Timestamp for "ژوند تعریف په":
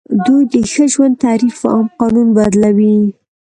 0.93-1.67